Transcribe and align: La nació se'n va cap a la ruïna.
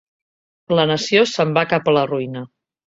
La 0.79 0.87
nació 0.93 1.23
se'n 1.35 1.55
va 1.59 1.67
cap 1.77 1.89
a 1.89 1.97
la 2.01 2.11
ruïna. 2.15 2.47